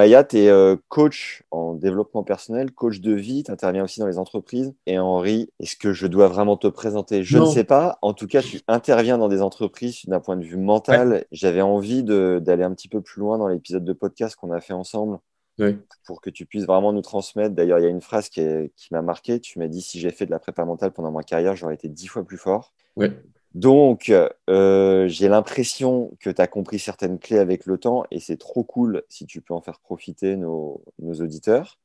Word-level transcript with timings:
Maya, 0.00 0.24
tu 0.24 0.38
es 0.38 0.48
euh, 0.48 0.76
coach 0.88 1.42
en 1.50 1.74
développement 1.74 2.22
personnel, 2.22 2.72
coach 2.72 3.00
de 3.00 3.12
vie, 3.12 3.42
tu 3.42 3.50
interviens 3.50 3.84
aussi 3.84 4.00
dans 4.00 4.06
les 4.06 4.16
entreprises. 4.16 4.72
Et 4.86 4.98
Henri, 4.98 5.50
est-ce 5.60 5.76
que 5.76 5.92
je 5.92 6.06
dois 6.06 6.26
vraiment 6.26 6.56
te 6.56 6.68
présenter? 6.68 7.22
Je 7.22 7.36
Non. 7.36 7.44
ne 7.44 7.50
sais 7.50 7.64
pas. 7.64 7.98
En 8.00 8.14
tout 8.14 8.26
cas, 8.26 8.40
tu 8.40 8.62
interviens 8.66 9.18
dans 9.18 9.28
des 9.28 9.42
entreprises 9.42 10.06
d'un 10.06 10.20
point 10.20 10.38
de 10.38 10.42
vue 10.42 10.56
mental. 10.56 11.26
J'avais 11.32 11.60
envie 11.60 12.02
d'aller 12.02 12.62
un 12.62 12.72
petit 12.72 12.88
peu 12.88 13.02
plus 13.02 13.20
loin 13.20 13.36
dans 13.36 13.46
l'épisode 13.46 13.84
de 13.84 13.92
podcast 13.92 14.36
qu'on 14.36 14.52
a 14.52 14.62
fait 14.62 14.72
ensemble 14.72 15.18
Oui. 15.58 15.76
pour 16.06 16.22
que 16.22 16.30
tu 16.30 16.46
puisses 16.46 16.64
vraiment 16.64 16.94
nous 16.94 17.02
transmettre. 17.02 17.54
D'ailleurs, 17.54 17.78
il 17.78 17.82
y 17.82 17.86
a 17.86 17.90
une 17.90 18.00
phrase 18.00 18.30
qui, 18.30 18.40
qui 18.76 18.88
m'a 18.92 19.02
marqué. 19.02 19.38
Tu 19.38 19.58
m'as 19.58 19.68
dit 19.68 19.82
si 19.82 20.00
j'ai 20.00 20.12
fait 20.12 20.24
de 20.24 20.30
la 20.30 20.38
prépa 20.38 20.64
mentale 20.64 20.92
pendant 20.92 21.10
ma 21.12 21.24
carrière, 21.24 21.56
j'aurais 21.56 21.74
été 21.74 21.88
dix 21.88 22.06
fois 22.06 22.24
plus 22.24 22.38
fort. 22.38 22.72
Donc, 23.54 24.10
euh, 24.48 25.08
j'ai 25.08 25.28
l'impression 25.28 26.12
que 26.20 26.30
tu 26.30 26.40
as 26.40 26.46
compris 26.46 26.78
certaines 26.78 27.18
clés 27.18 27.38
avec 27.38 27.66
le 27.66 27.78
temps 27.78 28.04
et 28.10 28.20
c'est 28.20 28.36
trop 28.38 28.62
cool 28.62 29.02
si 29.08 29.26
tu 29.26 29.40
peux 29.40 29.54
en 29.54 29.60
faire 29.60 29.80
profiter 29.80 30.36
nos, 30.36 30.82
nos 31.02 31.14
auditeurs. 31.14 31.78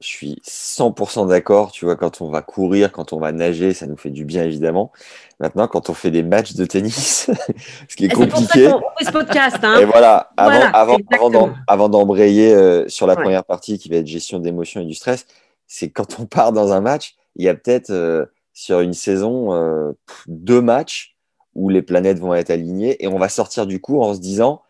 Je 0.00 0.06
suis 0.06 0.40
100% 0.46 1.26
d'accord, 1.28 1.72
tu 1.72 1.84
vois, 1.84 1.96
quand 1.96 2.20
on 2.20 2.30
va 2.30 2.40
courir, 2.40 2.92
quand 2.92 3.12
on 3.12 3.18
va 3.18 3.32
nager, 3.32 3.74
ça 3.74 3.88
nous 3.88 3.96
fait 3.96 4.10
du 4.10 4.24
bien 4.24 4.44
évidemment. 4.44 4.92
Maintenant, 5.40 5.66
quand 5.66 5.90
on 5.90 5.94
fait 5.94 6.12
des 6.12 6.22
matchs 6.22 6.54
de 6.54 6.64
tennis, 6.64 7.28
ce 7.88 7.96
qui 7.96 8.04
est 8.04 8.06
Et 8.06 8.10
C'est 8.14 8.28
pour 8.28 8.38
ça 8.38 8.46
compliqué. 8.46 8.70
qu'on 8.70 8.80
fait 8.96 9.04
ce 9.06 9.10
podcast. 9.10 9.56
Et 9.56 9.66
Hein. 9.66 9.86
voilà, 9.86 10.30
avant, 10.36 10.50
Voilà, 10.52 10.68
avant, 10.68 11.50
avant 11.66 11.88
d'embrayer 11.88 12.54
euh, 12.54 12.86
sur 12.88 13.08
la 13.08 13.14
Ouais. 13.16 13.22
première 13.22 13.44
partie 13.44 13.76
qui 13.76 13.88
va 13.88 13.96
être 13.96 14.06
gestion 14.06 14.38
d'émotions 14.38 14.80
et 14.82 14.84
du 14.84 14.94
stress, 14.94 15.26
c'est 15.66 15.90
quand 15.90 16.20
on 16.20 16.26
part 16.26 16.52
dans 16.52 16.70
un 16.72 16.80
match, 16.80 17.16
il 17.34 17.44
y 17.44 17.48
a 17.48 17.54
peut-être 17.54 17.90
euh, 17.90 18.24
sur 18.58 18.80
une 18.80 18.92
saison 18.92 19.54
euh, 19.54 19.92
deux 20.26 20.60
matchs 20.60 21.16
où 21.54 21.68
les 21.68 21.82
planètes 21.82 22.18
vont 22.18 22.34
être 22.34 22.50
alignées 22.50 23.02
et 23.02 23.06
on 23.08 23.18
va 23.18 23.28
sortir 23.28 23.66
du 23.66 23.80
cours 23.80 24.04
en 24.06 24.14
se 24.14 24.20
disant 24.20 24.62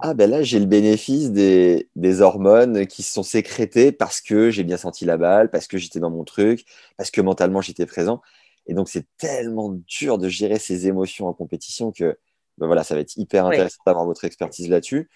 Ah 0.00 0.14
ben 0.14 0.30
là, 0.30 0.42
j'ai 0.42 0.60
le 0.60 0.66
bénéfice 0.66 1.30
des, 1.32 1.88
des 1.96 2.20
hormones 2.22 2.86
qui 2.86 3.02
se 3.02 3.12
sont 3.12 3.22
sécrétées 3.24 3.92
parce 3.92 4.20
que 4.20 4.50
j'ai 4.50 4.64
bien 4.64 4.76
senti 4.76 5.04
la 5.04 5.16
balle, 5.18 5.50
parce 5.50 5.66
que 5.66 5.78
j'étais 5.78 6.00
dans 6.00 6.10
mon 6.10 6.24
truc, 6.24 6.64
parce 6.96 7.10
que 7.10 7.20
mentalement 7.20 7.60
j'étais 7.60 7.86
présent. 7.86 8.22
Et 8.66 8.74
donc, 8.74 8.88
c'est 8.88 9.06
tellement 9.18 9.70
dur 9.88 10.18
de 10.18 10.28
gérer 10.28 10.58
ces 10.58 10.86
émotions 10.88 11.26
en 11.28 11.34
compétition 11.34 11.92
que 11.92 12.18
ben 12.58 12.66
voilà, 12.66 12.84
ça 12.84 12.94
va 12.94 13.00
être 13.00 13.16
hyper 13.16 13.46
Ouais. 13.46 13.56
intéressant 13.56 13.82
d'avoir 13.86 14.04
votre 14.06 14.24
expertise 14.24 14.68
là-dessus. 14.68 15.08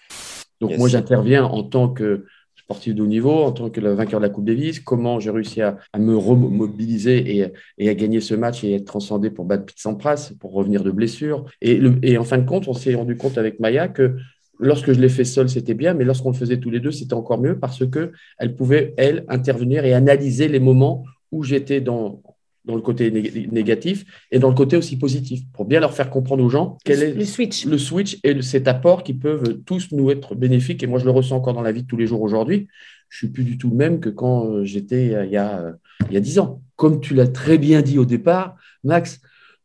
Donc 0.61 0.71
Yes. 0.71 0.79
moi, 0.79 0.89
j'interviens 0.89 1.45
en 1.45 1.63
tant 1.63 1.89
que 1.89 2.25
sportif 2.63 2.95
de 2.95 3.01
haut 3.03 3.07
niveau, 3.07 3.43
en 3.43 3.51
tant 3.51 3.69
que 3.69 3.81
vainqueur 3.81 4.19
de 4.19 4.25
la 4.25 4.29
Coupe 4.29 4.45
Davis, 4.45 4.79
comment 4.79 5.19
j'ai 5.19 5.29
réussi 5.29 5.61
à, 5.61 5.77
me 5.97 6.15
remobiliser 6.15 7.51
et, 7.77 7.89
à 7.89 7.93
gagner 7.93 8.21
ce 8.21 8.35
match 8.35 8.63
et 8.63 8.73
être 8.73 8.85
transcendé 8.85 9.29
pour 9.29 9.45
battre 9.45 9.65
Pete 9.65 9.79
Sampras, 9.79 10.31
pour 10.39 10.53
revenir 10.53 10.83
de 10.83 10.91
blessure. 10.91 11.45
Et, 11.61 11.75
le- 11.75 11.99
et 12.01 12.17
en 12.17 12.23
fin 12.23 12.37
de 12.37 12.47
compte, 12.47 12.67
on 12.67 12.73
s'est 12.73 12.95
rendu 12.95 13.17
compte 13.17 13.37
avec 13.37 13.59
Maya 13.59 13.89
que 13.89 14.15
lorsque 14.59 14.93
je 14.93 14.99
l'ai 14.99 15.09
fait 15.09 15.25
seul, 15.25 15.49
c'était 15.49 15.73
bien, 15.73 15.93
mais 15.93 16.05
lorsqu'on 16.05 16.31
le 16.31 16.37
faisait 16.37 16.57
tous 16.57 16.69
les 16.69 16.79
deux, 16.79 16.91
c'était 16.91 17.13
encore 17.13 17.39
mieux 17.39 17.59
parce 17.59 17.85
que 17.85 18.11
elle 18.37 18.55
pouvait, 18.55 18.93
elle, 18.97 19.25
intervenir 19.27 19.85
et 19.85 19.93
analyser 19.93 20.47
les 20.47 20.59
moments 20.59 21.03
où 21.31 21.43
j'étais 21.43 21.81
dans 21.81 22.21
dans 22.65 22.75
le 22.75 22.81
côté 22.81 23.11
né- 23.11 23.47
négatif 23.51 24.05
et 24.31 24.39
dans 24.39 24.49
le 24.49 24.55
côté 24.55 24.77
aussi 24.77 24.97
positif, 24.97 25.41
pour 25.53 25.65
bien 25.65 25.79
leur 25.79 25.93
faire 25.93 26.09
comprendre 26.09 26.43
aux 26.43 26.49
gens 26.49 26.77
quel 26.85 27.03
est 27.03 27.13
Le 27.13 27.25
switch. 27.25 27.65
le 27.65 27.77
switch 27.77 28.19
et 28.23 28.33
le- 28.33 28.41
cet 28.41 28.67
apport 28.67 29.03
qui 29.03 29.13
peuvent 29.13 29.59
tous 29.65 29.91
nous 29.91 30.09
être 30.11 30.35
bénéfiques. 30.35 30.81
Et 30.83 30.87
moi, 30.87 30.99
je 30.99 31.05
le 31.05 31.11
ressens 31.11 31.35
encore 31.35 31.53
dans 31.53 31.61
la 31.61 31.71
vie 31.71 31.83
de 31.83 31.87
tous 31.87 31.97
les 31.97 32.07
jours 32.07 32.21
aujourd'hui. 32.21 32.67
Je 33.09 33.17
suis 33.17 33.27
plus 33.27 33.43
du 33.43 33.57
tout 33.57 33.69
le 33.69 33.75
même 33.75 33.99
que 33.99 34.09
quand 34.09 34.49
euh, 34.49 34.63
j'étais 34.63 35.13
euh, 35.13 35.25
il 35.25 35.31
y 35.31 35.37
a 35.37 35.59
euh, 35.61 35.71
il 36.09 36.13
y 36.13 36.17
a 36.17 36.21
dix 36.21 36.39
ans. 36.39 36.61
Comme 36.75 36.99
tu 37.01 37.13
l'as 37.13 37.27
très 37.27 37.57
bien 37.57 37.81
dit 37.81 37.99
au 37.99 38.05
départ, 38.05 38.55
Max, 38.83 39.19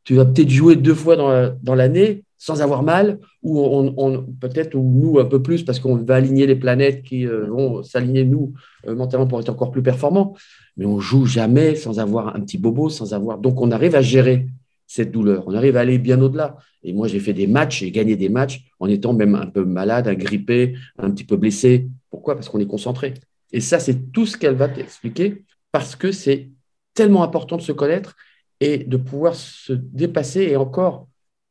tu 0.04 0.14
vas 0.14 0.24
peut-être 0.24 0.50
jouer 0.50 0.76
deux 0.76 0.94
fois 0.94 1.16
dans 1.16 1.28
la- 1.28 1.50
dans 1.62 1.74
l'année 1.74 2.24
sans 2.38 2.62
avoir 2.62 2.82
mal, 2.84 3.18
ou 3.42 3.60
on, 3.60 4.24
peut-être 4.40 4.74
ou 4.76 4.82
nous 4.82 5.18
un 5.18 5.24
peu 5.24 5.42
plus 5.42 5.64
parce 5.64 5.80
qu'on 5.80 5.96
va 5.96 6.14
aligner 6.14 6.46
les 6.46 6.54
planètes 6.54 7.02
qui 7.02 7.26
euh, 7.26 7.46
vont 7.48 7.82
s'aligner 7.82 8.24
nous 8.24 8.54
euh, 8.86 8.94
mentalement 8.94 9.26
pour 9.26 9.40
être 9.40 9.48
encore 9.48 9.72
plus 9.72 9.82
performants. 9.82 10.36
Mais 10.76 10.86
on 10.86 11.00
joue 11.00 11.26
jamais 11.26 11.74
sans 11.74 11.98
avoir 11.98 12.36
un 12.36 12.40
petit 12.40 12.56
bobo, 12.56 12.88
sans 12.88 13.12
avoir. 13.12 13.38
Donc 13.38 13.60
on 13.60 13.72
arrive 13.72 13.96
à 13.96 14.02
gérer 14.02 14.46
cette 14.86 15.10
douleur. 15.10 15.44
On 15.48 15.54
arrive 15.54 15.76
à 15.76 15.80
aller 15.80 15.98
bien 15.98 16.20
au-delà. 16.22 16.56
Et 16.84 16.92
moi, 16.92 17.08
j'ai 17.08 17.18
fait 17.18 17.34
des 17.34 17.48
matchs, 17.48 17.80
j'ai 17.80 17.90
gagné 17.90 18.14
des 18.14 18.28
matchs 18.28 18.64
en 18.78 18.88
étant 18.88 19.12
même 19.12 19.34
un 19.34 19.46
peu 19.46 19.64
malade, 19.64 20.06
agrippé, 20.06 20.76
un 20.96 21.10
petit 21.10 21.24
peu 21.24 21.36
blessé. 21.36 21.88
Pourquoi? 22.08 22.36
Parce 22.36 22.48
qu'on 22.48 22.60
est 22.60 22.66
concentré. 22.66 23.14
Et 23.52 23.60
ça, 23.60 23.80
c'est 23.80 24.12
tout 24.12 24.26
ce 24.26 24.36
qu'elle 24.36 24.54
va 24.54 24.68
t'expliquer 24.68 25.44
parce 25.72 25.96
que 25.96 26.12
c'est 26.12 26.50
tellement 26.94 27.22
important 27.22 27.56
de 27.56 27.62
se 27.62 27.72
connaître 27.72 28.16
et 28.60 28.78
de 28.78 28.96
pouvoir 28.96 29.34
se 29.34 29.72
dépasser 29.72 30.42
et 30.42 30.56
encore 30.56 31.08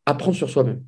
apprendre 0.07 0.35
sur 0.35 0.49
soi-même. 0.49 0.81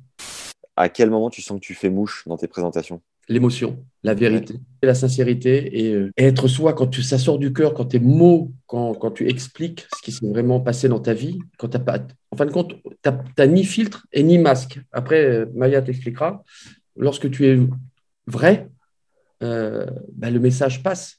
À 0.76 0.88
quel 0.88 1.10
moment 1.10 1.30
tu 1.30 1.42
sens 1.42 1.60
que 1.60 1.64
tu 1.64 1.74
fais 1.74 1.90
mouche 1.90 2.24
dans 2.26 2.38
tes 2.38 2.48
présentations? 2.48 3.02
L'émotion, 3.28 3.84
la 4.02 4.14
vérité, 4.14 4.54
la 4.82 4.94
sincérité 4.94 5.78
et, 5.78 5.94
euh, 5.94 6.10
et 6.16 6.24
être 6.24 6.48
soi 6.48 6.72
quand 6.72 6.88
tu, 6.88 7.02
ça 7.02 7.18
sort 7.18 7.38
du 7.38 7.52
cœur, 7.52 7.74
quand 7.74 7.84
tes 7.84 8.00
mots, 8.00 8.50
quand, 8.66 8.94
quand 8.94 9.12
tu 9.12 9.28
expliques 9.28 9.86
ce 9.94 10.02
qui 10.02 10.10
s'est 10.10 10.26
vraiment 10.28 10.58
passé 10.58 10.88
dans 10.88 10.98
ta 10.98 11.14
vie, 11.14 11.38
quand 11.58 11.68
t'as 11.68 11.78
pas, 11.78 11.98
en 12.32 12.36
fin 12.36 12.46
de 12.46 12.50
compte, 12.50 12.74
tu 12.82 13.10
n'as 13.38 13.46
ni 13.46 13.62
filtre 13.62 14.06
et 14.12 14.22
ni 14.22 14.38
masque. 14.38 14.80
Après, 14.90 15.22
euh, 15.22 15.46
Maya 15.54 15.82
t'expliquera, 15.82 16.42
lorsque 16.96 17.30
tu 17.30 17.46
es 17.46 17.58
vrai, 18.26 18.68
euh, 19.42 19.86
ben, 20.14 20.32
le 20.32 20.40
message 20.40 20.82
passe. 20.82 21.18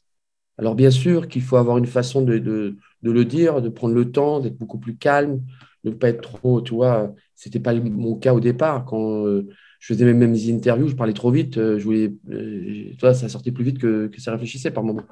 Alors 0.58 0.76
bien 0.76 0.92
sûr 0.92 1.28
qu'il 1.28 1.44
faut 1.44 1.58
avoir 1.58 1.78
une 1.78 1.88
façon 1.88 2.22
de, 2.24 2.40
de, 2.40 2.76
de 3.04 3.12
le 3.12 3.26
dire, 3.26 3.62
de 3.62 3.70
prendre 3.70 3.94
le 3.94 4.12
temps, 4.12 4.40
d'être 4.42 4.58
beaucoup 4.58 4.80
plus 4.80 4.98
calme, 4.98 5.42
ne 5.84 5.92
pas 5.92 6.10
être 6.10 6.22
trop, 6.22 6.62
tu 6.62 6.74
vois, 6.74 7.14
c'était 7.36 7.60
pas 7.60 7.74
mon 7.74 8.16
cas 8.16 8.34
au 8.34 8.40
départ. 8.40 8.86
Quand 8.86 9.26
euh, 9.26 9.48
je 9.80 9.94
faisais 9.94 10.06
mes 10.06 10.14
mêmes 10.14 10.36
interviews, 10.36 10.88
je 10.88 10.96
parlais 10.96 11.14
trop 11.14 11.32
vite, 11.32 11.58
euh, 11.58 11.80
je 11.80 11.84
voulais, 11.84 12.14
euh, 12.30 13.14
ça 13.14 13.30
sortait 13.30 13.52
plus 13.52 13.64
vite 13.64 13.80
que, 13.80 14.12
ça 14.18 14.32
réfléchissait 14.32 14.72
par 14.72 14.84
moment. 14.84 15.04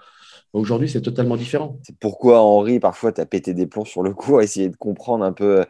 Aujourd'hui, 0.54 0.90
c'est 0.90 1.02
totalement 1.02 1.38
différent. 1.38 1.80
C'est 1.84 1.98
pourquoi, 1.98 2.42
Henri, 2.42 2.80
parfois, 2.80 3.12
tu 3.12 3.22
as 3.22 3.26
pété 3.26 3.54
des 3.54 3.68
plombs 3.68 3.86
sur 3.86 4.04
le 4.04 4.14
coup 4.14 4.38
à 4.38 4.44
essayer 4.44 4.70
de 4.70 4.76
comprendre 4.76 5.24
un 5.24 5.34
peu 5.34 5.64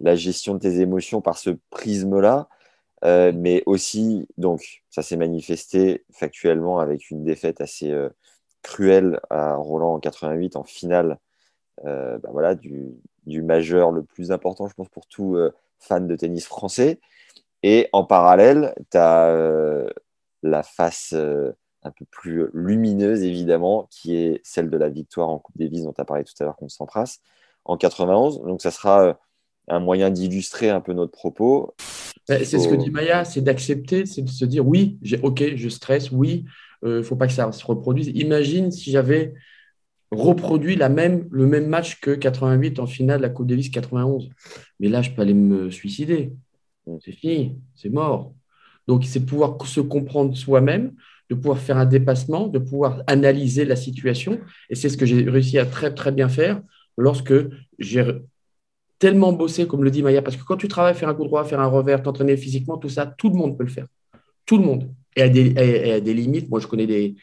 la 0.00 0.14
gestion 0.14 0.54
de 0.54 0.58
tes 0.58 0.80
émotions 0.80 1.22
par 1.22 1.38
ce 1.38 1.50
prisme-là. 1.70 2.48
Mais 3.02 3.62
aussi, 3.64 4.26
donc, 4.36 4.82
ça 4.90 5.02
s'est 5.02 5.16
manifesté 5.16 6.04
factuellement 6.10 6.80
avec 6.80 7.10
une 7.10 7.24
défaite 7.24 7.62
assez 7.62 7.94
cruelle 8.62 9.20
à 9.30 9.54
Roland 9.54 9.94
en 9.94 10.00
88 10.00 10.56
en 10.56 10.64
finale 10.64 11.18
bah 11.84 12.28
voilà, 12.32 12.54
du, 12.54 12.88
du 13.26 13.42
majeur 13.42 13.92
le 13.92 14.02
plus 14.02 14.32
important, 14.32 14.68
je 14.68 14.74
pense, 14.74 14.88
pour 14.88 15.06
tout 15.06 15.36
euh, 15.36 15.52
fan 15.78 16.06
de 16.06 16.16
tennis 16.16 16.46
français. 16.46 17.00
Et 17.62 17.88
en 17.92 18.04
parallèle, 18.04 18.74
tu 18.90 18.98
as 18.98 19.28
euh, 19.30 19.88
la 20.42 20.62
face 20.62 21.12
euh, 21.14 21.52
un 21.82 21.90
peu 21.90 22.04
plus 22.10 22.46
lumineuse, 22.54 23.22
évidemment, 23.22 23.88
qui 23.90 24.16
est 24.16 24.40
celle 24.44 24.70
de 24.70 24.76
la 24.76 24.88
victoire 24.88 25.28
en 25.28 25.38
Coupe 25.38 25.58
Davis 25.58 25.84
dont 25.84 25.92
tu 25.92 26.00
as 26.00 26.04
parlé 26.04 26.24
tout 26.24 26.34
à 26.40 26.44
l'heure 26.44 26.56
contre 26.56 26.72
Sampras 26.72 27.18
en 27.64 27.76
91. 27.76 28.40
Donc, 28.42 28.62
ça 28.62 28.70
sera 28.70 29.02
euh, 29.06 29.14
un 29.68 29.80
moyen 29.80 30.10
d'illustrer 30.10 30.70
un 30.70 30.80
peu 30.80 30.92
notre 30.92 31.12
propos. 31.12 31.74
Ben, 32.28 32.44
C'est 32.44 32.58
ce 32.58 32.68
que 32.68 32.74
dit 32.74 32.90
Maya, 32.90 33.24
c'est 33.24 33.40
d'accepter, 33.40 34.06
c'est 34.06 34.22
de 34.22 34.30
se 34.30 34.44
dire 34.44 34.66
oui, 34.66 34.98
j'ai- 35.02 35.20
ok, 35.20 35.54
je 35.56 35.68
stresse, 35.68 36.10
oui, 36.10 36.44
il 36.82 36.88
ne 36.88 37.02
faut 37.02 37.16
pas 37.16 37.26
que 37.26 37.32
ça 37.32 37.50
se 37.52 37.64
reproduise. 37.64 38.08
Imagine 38.14 38.70
si 38.70 38.90
j'avais 38.90 39.34
reproduit 40.10 40.76
la 40.76 40.88
même, 40.88 41.26
le 41.30 41.46
même 41.46 41.66
match 41.66 42.00
que 42.00 42.12
88 42.12 42.78
en 42.78 42.86
finale 42.86 43.18
de 43.18 43.22
la 43.22 43.28
Coupe 43.28 43.46
Davis 43.46 43.70
91. 43.70 44.28
Mais 44.80 44.88
là, 44.88 45.02
je 45.02 45.10
peux 45.10 45.22
aller 45.22 45.34
me 45.34 45.70
suicider. 45.70 46.32
C'est 47.04 47.12
fini, 47.12 47.58
c'est 47.74 47.90
mort. 47.90 48.32
Donc, 48.86 49.04
c'est 49.04 49.24
pouvoir 49.24 49.56
se 49.66 49.80
comprendre 49.80 50.36
soi-même, 50.36 50.92
de 51.28 51.34
pouvoir 51.34 51.58
faire 51.58 51.76
un 51.76 51.86
dépassement, 51.86 52.46
de 52.46 52.60
pouvoir 52.60 53.02
analyser 53.08 53.64
la 53.64 53.74
situation. 53.74 54.38
Et 54.70 54.76
c'est 54.76 54.88
ce 54.88 54.96
que 54.96 55.06
j'ai 55.06 55.28
réussi 55.28 55.58
à 55.58 55.66
très, 55.66 55.92
très 55.92 56.12
bien 56.12 56.28
faire 56.28 56.62
lorsque 56.96 57.34
j'ai 57.80 58.04
tellement 58.98 59.32
bossé, 59.32 59.66
comme 59.66 59.82
le 59.82 59.90
dit 59.90 60.02
Maya, 60.02 60.22
parce 60.22 60.36
que 60.36 60.44
quand 60.44 60.56
tu 60.56 60.68
travailles, 60.68 60.94
faire 60.94 61.08
un 61.08 61.14
coup 61.14 61.24
droit, 61.24 61.44
faire 61.44 61.60
un 61.60 61.66
revers, 61.66 62.02
t'entraîner 62.02 62.36
physiquement, 62.36 62.78
tout 62.78 62.88
ça, 62.88 63.06
tout 63.06 63.28
le 63.28 63.34
monde 63.34 63.58
peut 63.58 63.64
le 63.64 63.70
faire. 63.70 63.86
Tout 64.46 64.58
le 64.58 64.64
monde. 64.64 64.90
Et 65.16 65.28
des, 65.28 65.90
à 65.90 66.00
des 66.00 66.14
limites, 66.14 66.48
moi, 66.48 66.60
je 66.60 66.66
connais 66.68 66.86
des, 66.86 67.16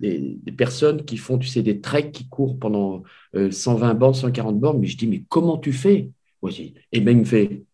des, 0.00 0.38
des 0.42 0.52
personnes 0.52 1.04
qui 1.04 1.16
font, 1.16 1.38
tu 1.38 1.48
sais, 1.48 1.62
des 1.62 1.80
treks 1.80 2.12
qui 2.12 2.28
courent 2.28 2.58
pendant 2.58 3.02
euh, 3.34 3.50
120 3.50 3.94
bornes, 3.94 4.14
140 4.14 4.58
bornes, 4.58 4.78
mais 4.80 4.86
je 4.86 4.96
dis, 4.96 5.06
mais 5.06 5.24
comment 5.28 5.58
tu 5.58 5.72
fais? 5.72 6.10
Moi, 6.42 6.50
je 6.50 6.62
dis, 6.62 6.74
Et 6.92 7.00
bien, 7.00 7.12
il 7.12 7.18
me 7.18 7.24
fait, 7.24 7.64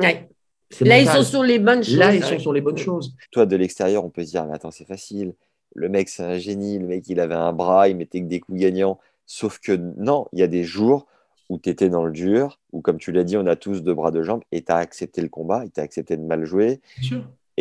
Ouais. 0.00 0.28
Là, 0.80 1.00
ils 1.00 1.08
sont 1.08 1.22
sur 1.22 1.42
les 1.42 1.58
bonnes 1.58 1.84
choses. 1.84 1.96
Là, 1.96 2.14
ils 2.14 2.24
sont 2.24 2.38
sur 2.38 2.52
les 2.52 2.60
bonnes 2.60 2.78
choses. 2.78 3.14
Toi, 3.30 3.46
de 3.46 3.56
l'extérieur, 3.56 4.04
on 4.04 4.10
peut 4.10 4.24
se 4.24 4.30
dire, 4.30 4.46
mais 4.46 4.54
attends, 4.54 4.70
c'est 4.70 4.86
facile. 4.86 5.34
Le 5.74 5.88
mec, 5.88 6.08
c'est 6.08 6.22
un 6.22 6.38
génie. 6.38 6.78
Le 6.78 6.86
mec, 6.86 7.08
il 7.08 7.20
avait 7.20 7.34
un 7.34 7.52
bras, 7.52 7.88
il 7.88 7.96
mettait 7.96 8.20
que 8.20 8.26
des 8.26 8.40
coups 8.40 8.58
gagnants. 8.58 8.98
Sauf 9.26 9.58
que 9.58 9.72
non, 9.72 10.26
il 10.32 10.40
y 10.40 10.42
a 10.42 10.46
des 10.46 10.64
jours 10.64 11.06
où 11.48 11.58
tu 11.58 11.68
étais 11.68 11.90
dans 11.90 12.06
le 12.06 12.12
dur, 12.12 12.58
où, 12.72 12.80
comme 12.80 12.96
tu 12.96 13.12
l'as 13.12 13.24
dit, 13.24 13.36
on 13.36 13.46
a 13.46 13.56
tous 13.56 13.82
deux 13.82 13.92
bras, 13.94 14.10
deux 14.10 14.22
jambes, 14.22 14.42
et 14.50 14.62
tu 14.62 14.72
as 14.72 14.76
accepté 14.76 15.20
le 15.20 15.28
combat, 15.28 15.64
et 15.66 15.70
tu 15.70 15.80
as 15.80 15.82
accepté 15.82 16.16
de 16.16 16.22
mal 16.22 16.44
jouer. 16.46 16.80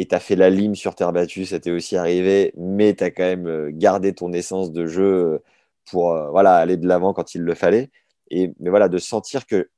Et 0.01 0.07
tu 0.07 0.15
as 0.15 0.19
fait 0.19 0.35
la 0.35 0.49
lime 0.49 0.73
sur 0.73 0.95
terre 0.95 1.13
battue, 1.13 1.45
ça 1.45 1.59
t'est 1.59 1.69
aussi 1.69 1.95
arrivé, 1.95 2.53
mais 2.57 2.95
tu 2.95 3.03
as 3.03 3.11
quand 3.11 3.21
même 3.21 3.45
euh, 3.45 3.69
gardé 3.71 4.15
ton 4.15 4.33
essence 4.33 4.71
de 4.71 4.87
jeu 4.87 5.03
euh, 5.03 5.43
pour 5.85 6.13
euh, 6.13 6.31
voilà, 6.31 6.55
aller 6.55 6.75
de 6.75 6.87
l'avant 6.87 7.13
quand 7.13 7.35
il 7.35 7.41
le 7.41 7.53
fallait. 7.53 7.91
Et, 8.31 8.51
mais 8.59 8.71
voilà, 8.71 8.89
de 8.89 8.97
sentir 8.97 9.45
que 9.45 9.69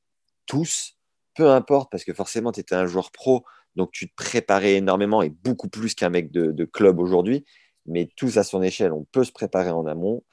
tous, 0.45 0.97
peu 1.35 1.49
importe, 1.49 1.91
parce 1.91 2.05
que 2.05 2.13
forcément, 2.13 2.53
tu 2.53 2.61
étais 2.61 2.73
un 2.73 2.85
joueur 2.85 3.11
pro, 3.11 3.43
donc 3.75 3.91
tu 3.91 4.07
te 4.07 4.15
préparais 4.15 4.75
énormément 4.75 5.23
et 5.23 5.29
beaucoup 5.29 5.67
plus 5.67 5.93
qu'un 5.93 6.09
mec 6.09 6.31
de, 6.31 6.63
club 6.63 6.99
aujourd'hui, 6.99 7.43
mais 7.85 8.09
tous 8.15 8.37
à 8.37 8.45
son 8.45 8.61
échelle, 8.63 8.93
on 8.93 9.03
peut 9.03 9.25
se 9.25 9.33
préparer 9.33 9.71
en 9.71 9.85
amont, 9.87 10.23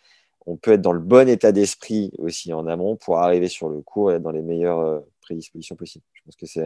on 0.47 0.57
peut 0.57 0.75
être 0.75 0.83
dans 0.83 0.93
le 0.93 1.01
bon 1.01 1.29
état 1.29 1.51
d'esprit 1.51 2.13
aussi 2.19 2.53
en 2.53 2.69
amont 2.69 2.95
pour 2.95 3.19
arriver 3.19 3.49
sur 3.49 3.69
le 3.69 3.81
cours 3.83 4.13
et 4.13 4.15
être 4.15 4.23
dans 4.23 4.31
les 4.31 4.43
meilleures 4.43 5.03
prédispositions 5.21 5.75
possibles. 5.75 6.05
Je 6.13 6.23
pense 6.23 6.37
que 6.37 6.47
c'est 6.47 6.65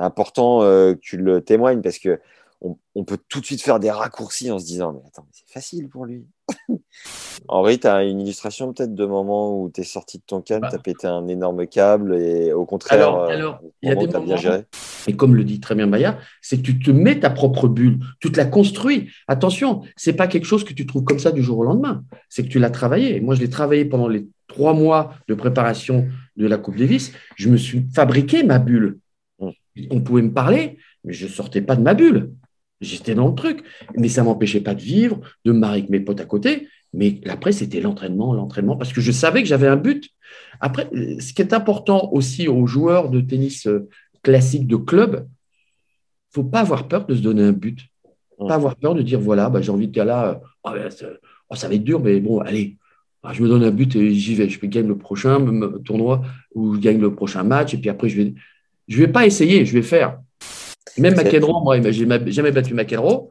important 0.00 0.62
euh, 0.62 0.94
que 0.94 1.00
tu 1.00 1.16
le 1.16 1.42
témoignes 1.42 1.82
parce 1.82 1.98
que 1.98 2.20
on, 2.94 3.04
peut 3.04 3.18
tout 3.28 3.40
de 3.40 3.44
suite 3.44 3.60
faire 3.60 3.78
des 3.78 3.90
raccourcis 3.90 4.50
en 4.50 4.58
se 4.58 4.64
disant 4.64 4.92
mais 4.92 5.06
attends, 5.06 5.26
c'est 5.32 5.48
facile 5.52 5.88
pour 5.88 6.06
lui. 6.06 6.26
Henri, 7.48 7.78
tu 7.78 7.86
as 7.86 8.04
une 8.04 8.20
illustration 8.20 8.72
peut-être 8.72 8.94
de 8.94 9.04
moment 9.04 9.60
où 9.60 9.70
tu 9.70 9.82
es 9.82 9.84
sorti 9.84 10.18
de 10.18 10.22
ton 10.26 10.40
calme, 10.40 10.62
bah. 10.62 10.68
tu 10.70 10.76
as 10.76 10.78
pété 10.78 11.06
un 11.06 11.28
énorme 11.28 11.66
câble 11.66 12.14
et 12.14 12.52
au 12.52 12.64
contraire, 12.64 13.08
alors, 13.08 13.28
euh, 13.28 13.68
il 13.82 13.88
y 13.88 13.92
a 13.92 13.94
des 13.94 14.06
moments, 14.06 14.24
bien 14.24 14.36
géré. 14.36 14.64
Et 15.06 15.16
comme 15.16 15.34
le 15.34 15.44
dit 15.44 15.60
très 15.60 15.74
bien 15.74 15.86
Baya, 15.86 16.18
c'est 16.40 16.56
que 16.56 16.62
tu 16.62 16.78
te 16.78 16.90
mets 16.90 17.20
ta 17.20 17.30
propre 17.30 17.68
bulle, 17.68 17.98
tu 18.20 18.32
te 18.32 18.38
la 18.38 18.46
construis. 18.46 19.10
Attention, 19.28 19.82
c'est 19.96 20.14
pas 20.14 20.26
quelque 20.26 20.46
chose 20.46 20.64
que 20.64 20.72
tu 20.72 20.86
trouves 20.86 21.04
comme 21.04 21.18
ça 21.18 21.32
du 21.32 21.42
jour 21.42 21.58
au 21.58 21.64
lendemain, 21.64 22.04
c'est 22.28 22.42
que 22.42 22.48
tu 22.48 22.58
l'as 22.58 22.70
travaillé. 22.70 23.20
Moi, 23.20 23.34
je 23.34 23.40
l'ai 23.40 23.50
travaillé 23.50 23.84
pendant 23.84 24.08
les 24.08 24.26
trois 24.48 24.72
mois 24.72 25.14
de 25.28 25.34
préparation 25.34 26.06
de 26.36 26.46
la 26.46 26.56
Coupe 26.56 26.76
Davis. 26.76 27.12
Je 27.36 27.48
me 27.48 27.56
suis 27.56 27.86
fabriqué 27.94 28.42
ma 28.42 28.58
bulle. 28.58 28.98
On 29.90 30.00
pouvait 30.00 30.22
me 30.22 30.32
parler, 30.32 30.78
mais 31.04 31.12
je 31.12 31.26
sortais 31.26 31.62
pas 31.62 31.76
de 31.76 31.82
ma 31.82 31.94
bulle. 31.94 32.32
J'étais 32.80 33.14
dans 33.14 33.28
le 33.28 33.34
truc, 33.34 33.64
mais 33.96 34.08
ça 34.08 34.22
m'empêchait 34.22 34.60
pas 34.60 34.74
de 34.74 34.80
vivre, 34.80 35.20
de 35.44 35.52
me 35.52 35.58
marier 35.58 35.80
avec 35.80 35.90
mes 35.90 36.00
potes 36.00 36.20
à 36.20 36.24
côté. 36.24 36.68
Mais 36.92 37.20
après, 37.28 37.52
c'était 37.52 37.80
l'entraînement, 37.80 38.34
l'entraînement, 38.34 38.76
parce 38.76 38.92
que 38.92 39.00
je 39.00 39.10
savais 39.10 39.42
que 39.42 39.48
j'avais 39.48 39.66
un 39.66 39.76
but. 39.76 40.10
Après, 40.60 40.88
ce 40.92 41.32
qui 41.32 41.42
est 41.42 41.52
important 41.52 42.10
aussi 42.12 42.46
aux 42.48 42.66
joueurs 42.66 43.10
de 43.10 43.20
tennis 43.20 43.66
euh, 43.66 43.88
classique 44.22 44.66
de 44.66 44.76
club, 44.76 45.26
faut 46.30 46.44
pas 46.44 46.60
avoir 46.60 46.88
peur 46.88 47.06
de 47.06 47.14
se 47.14 47.20
donner 47.20 47.42
un 47.42 47.52
but. 47.52 47.80
Pas 48.38 48.54
avoir 48.54 48.76
peur 48.76 48.94
de 48.94 49.02
dire 49.02 49.20
voilà, 49.20 49.48
bah, 49.48 49.60
j'ai 49.60 49.70
envie 49.70 49.88
de 49.88 50.02
là, 50.02 50.30
euh, 50.30 50.34
oh, 50.64 50.70
ben, 50.72 50.88
oh, 51.50 51.54
ça, 51.54 51.68
va 51.68 51.74
être 51.74 51.84
dur, 51.84 52.00
mais 52.00 52.20
bon, 52.20 52.40
allez, 52.40 52.76
ah, 53.22 53.32
je 53.32 53.42
me 53.42 53.48
donne 53.48 53.64
un 53.64 53.70
but 53.70 53.94
et 53.96 54.12
j'y 54.12 54.34
vais. 54.34 54.48
Je 54.48 54.60
vais 54.60 54.68
gagner 54.68 54.88
le 54.88 54.98
prochain 54.98 55.44
tournoi 55.84 56.22
ou 56.54 56.74
je 56.74 56.80
gagne 56.80 57.00
le 57.00 57.14
prochain 57.14 57.42
match, 57.42 57.74
et 57.74 57.78
puis 57.78 57.90
après, 57.90 58.08
je 58.08 58.20
vais, 58.20 58.34
je 58.88 58.98
vais 58.98 59.08
pas 59.08 59.26
essayer, 59.26 59.64
je 59.64 59.74
vais 59.74 59.82
faire. 59.82 60.20
Même 60.98 61.14
McEnroe, 61.16 61.62
moi, 61.62 61.80
j'ai 61.90 62.06
jamais 62.32 62.52
battu 62.52 62.74
McEnroe. 62.74 63.28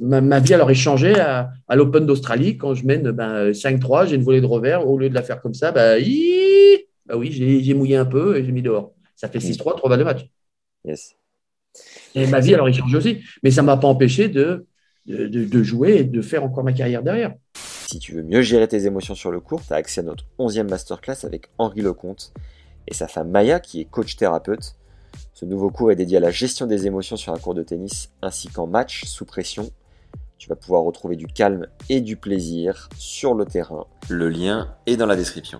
Ma, 0.00 0.20
ma, 0.20 0.38
vie 0.38 0.54
alors 0.54 0.70
est 0.70 0.74
changée 0.74 1.18
à, 1.18 1.50
l'Open 1.74 2.06
d'Australie 2.06 2.56
quand 2.56 2.74
je 2.74 2.86
mène 2.86 3.10
ben, 3.10 3.50
5-3, 3.50 4.08
j'ai 4.08 4.16
une 4.16 4.22
volée 4.22 4.40
de 4.40 4.46
revers. 4.46 4.88
Au 4.88 4.96
lieu 4.96 5.10
de 5.10 5.14
la 5.14 5.22
faire 5.22 5.42
comme 5.42 5.54
ça, 5.54 5.72
ben, 5.72 6.00
bah 7.06 7.16
oui, 7.16 7.32
j'ai 7.32 7.74
mouillé 7.74 7.96
un 7.96 8.04
peu 8.04 8.36
et 8.36 8.44
j'ai 8.44 8.52
mis 8.52 8.62
dehors. 8.62 8.92
Ça 9.16 9.28
fait 9.28 9.38
6-3, 9.38 9.76
3 9.76 9.90
balles 9.90 9.98
de 9.98 10.04
match. 10.04 10.28
Yes. 10.84 11.16
Et 12.14 12.26
ma 12.26 12.40
vie 12.40 12.54
alors 12.54 12.68
est 12.68 12.72
changée 12.72 12.96
aussi. 12.96 13.18
Mais 13.42 13.50
ça 13.50 13.62
ne 13.62 13.66
m'a 13.66 13.76
pas 13.76 13.88
empêché 13.88 14.28
de, 14.28 14.66
de, 15.06 15.26
de, 15.26 15.62
jouer 15.62 15.96
et 15.96 16.04
de 16.04 16.22
faire 16.22 16.44
encore 16.44 16.64
ma 16.64 16.72
carrière 16.72 17.02
derrière. 17.02 17.34
Si 17.54 17.98
tu 17.98 18.12
veux 18.12 18.22
mieux 18.22 18.42
gérer 18.42 18.68
tes 18.68 18.86
émotions 18.86 19.14
sur 19.14 19.30
le 19.30 19.40
court, 19.40 19.62
tu 19.66 19.72
as 19.72 19.76
accès 19.76 20.00
à 20.00 20.04
notre 20.04 20.24
11e 20.38 20.68
masterclass 20.68 21.24
avec 21.24 21.46
Henri 21.58 21.80
Lecomte 21.80 22.32
et 22.88 22.94
sa 22.94 23.06
femme 23.06 23.30
Maya 23.30 23.60
qui 23.60 23.80
est 23.80 23.84
coach 23.84 24.16
thérapeute. 24.16 24.74
Ce 25.34 25.44
nouveau 25.44 25.70
cours 25.70 25.92
est 25.92 25.96
dédié 25.96 26.16
à 26.16 26.20
la 26.20 26.30
gestion 26.30 26.66
des 26.66 26.86
émotions 26.86 27.16
sur 27.16 27.32
un 27.32 27.38
cours 27.38 27.54
de 27.54 27.62
tennis 27.62 28.10
ainsi 28.22 28.48
qu'en 28.48 28.66
match 28.66 29.04
sous 29.04 29.24
pression. 29.24 29.70
Tu 30.38 30.48
vas 30.48 30.56
pouvoir 30.56 30.82
retrouver 30.82 31.16
du 31.16 31.26
calme 31.26 31.66
et 31.88 32.00
du 32.00 32.16
plaisir 32.16 32.88
sur 32.96 33.34
le 33.34 33.44
terrain. 33.44 33.86
Le 34.08 34.28
lien 34.28 34.74
est 34.86 34.96
dans 34.96 35.06
la 35.06 35.16
description. 35.16 35.58